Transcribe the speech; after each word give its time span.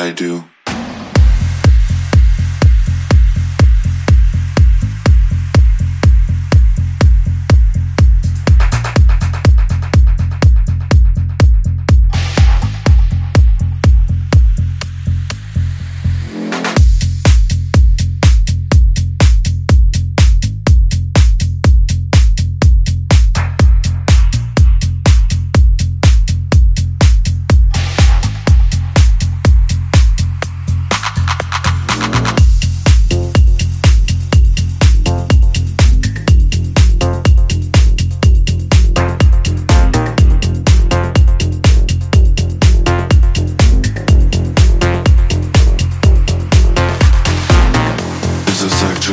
I 0.00 0.12
do. 0.12 0.44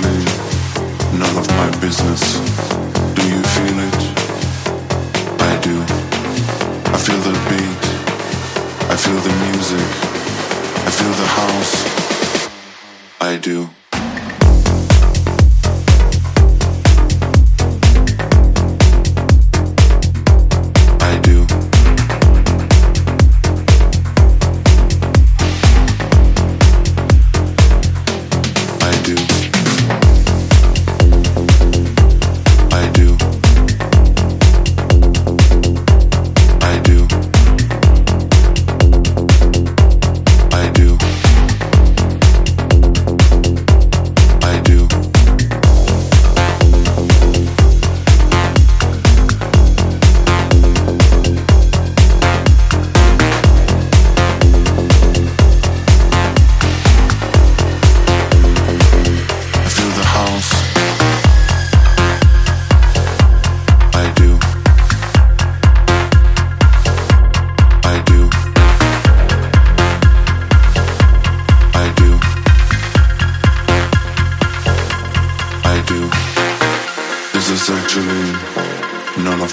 None 0.00 1.36
of 1.36 1.48
my 1.56 1.70
business. 1.80 2.22
Do 3.14 3.22
you 3.28 3.42
feel 3.54 3.78
it? 3.88 4.00
I 5.40 5.52
do. 5.60 5.76
I 6.92 6.98
feel 6.98 7.20
the 7.28 7.34
beat. 7.48 7.84
I 8.90 8.96
feel 8.96 9.20
the 9.28 9.34
music. 9.46 9.88
I 10.86 10.90
feel 10.98 11.14
the 11.22 11.28
house. 11.40 11.74
I 13.20 13.36
do. 13.36 13.81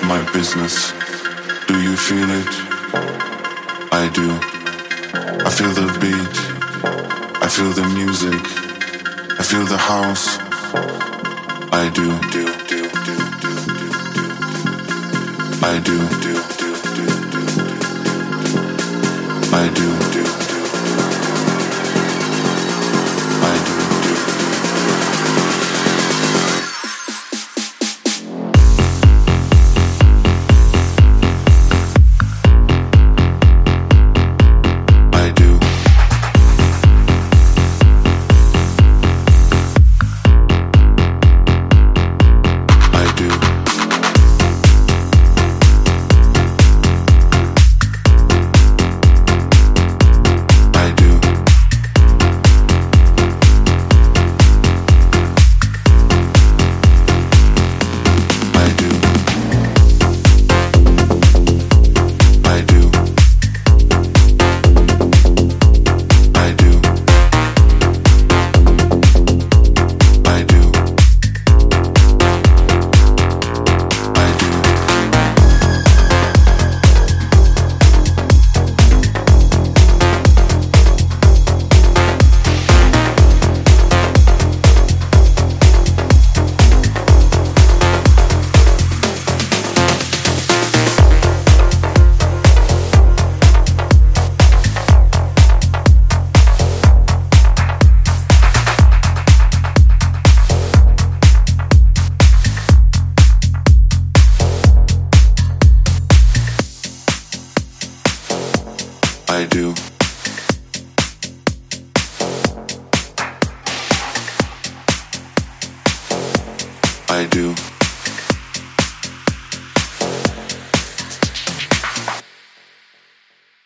My 0.09 0.23
business. 0.33 0.91
Do 1.67 1.79
you 1.79 1.95
feel 1.95 2.29
it? 2.41 2.53
I 3.91 4.09
do. 4.11 4.27
I 5.45 5.51
feel 5.57 5.69
the 5.69 5.87
beat. 6.01 6.35
I 7.45 7.47
feel 7.47 7.71
the 7.79 7.87
music. 7.93 8.43
I 9.39 9.43
feel 9.43 9.65
the 9.65 9.77
house. 9.77 10.39
I 11.71 11.89
do, 11.93 12.07
do, 12.33 12.43
do, 12.71 12.79
do, 13.05 13.17
do, 13.43 13.53
do, 13.75 13.91
do. 14.17 14.27
I 15.61 15.75
do, 15.89 15.97
do, 16.23 16.33
do, 16.59 16.69
do, 16.97 17.05
do. 17.33 17.43
I 19.61 19.63
do. 19.75 19.98
I 109.31 109.45
do. 109.45 109.75
I 117.09 117.27
do. 117.27 117.68